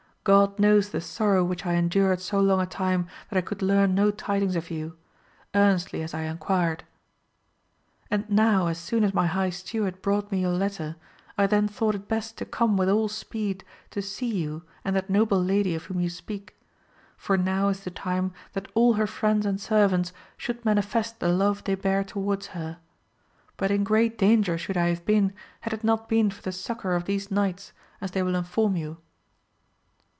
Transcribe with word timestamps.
God 0.23 0.59
knows 0.59 0.89
the 0.89 1.01
sorrow 1.01 1.43
which 1.43 1.65
I 1.65 1.73
endured 1.73 2.21
so 2.21 2.39
long 2.39 2.61
a 2.61 2.67
time 2.67 3.07
that 3.31 3.37
I 3.39 3.41
could 3.41 3.63
learn 3.63 3.95
no 3.95 4.11
tidings 4.11 4.55
of 4.55 4.69
you, 4.69 4.95
earnestly 5.55 6.03
as 6.03 6.13
I 6.13 6.25
enquired! 6.25 6.83
And 8.11 8.29
now, 8.29 8.67
as 8.67 8.77
soon 8.77 9.03
as 9.03 9.15
my 9.15 9.25
high 9.25 9.49
steward 9.49 9.99
brought 10.03 10.31
me 10.31 10.41
your 10.41 10.51
letter, 10.53 10.95
1 11.37 11.49
then 11.49 11.67
thought 11.67 11.95
it 11.95 12.07
best 12.07 12.37
to 12.37 12.45
come 12.45 12.77
with 12.77 12.87
all 12.87 13.07
speed 13.07 13.63
to 13.89 14.03
see 14.03 14.29
you 14.31 14.61
and 14.85 14.95
that 14.95 15.09
noble 15.09 15.43
lady 15.43 15.73
of 15.73 15.85
whom 15.85 15.99
you 15.99 16.09
speak, 16.11 16.55
for 17.17 17.35
now 17.35 17.69
is 17.69 17.79
the 17.83 17.89
time 17.89 18.31
that 18.53 18.69
all 18.75 18.93
her 18.93 19.07
friends 19.07 19.43
and 19.43 19.59
servants 19.59 20.13
should 20.37 20.63
manifest 20.63 21.19
the 21.19 21.29
love 21.29 21.63
they 21.63 21.73
bear 21.73 22.03
towards 22.03 22.47
her. 22.53 22.77
But 23.57 23.71
in 23.71 23.83
great 23.83 24.19
danger 24.19 24.55
should 24.59 24.77
I 24.77 24.89
have 24.89 25.03
been 25.03 25.33
had 25.61 25.73
it 25.73 25.83
not 25.83 26.07
been 26.07 26.29
for 26.29 26.43
the 26.43 26.51
succour 26.51 26.93
of 26.93 27.05
these 27.05 27.31
knights, 27.31 27.73
as 27.99 28.11
they 28.11 28.21
will 28.21 28.35
inform 28.35 28.75
you. 28.75 28.97